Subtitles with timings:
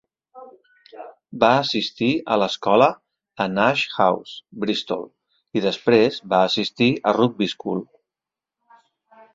[1.43, 2.87] Va assistir a l'escola
[3.45, 4.35] a Nash House,
[4.65, 5.07] Bristol,
[5.61, 7.87] i després va assistir a Rugby School.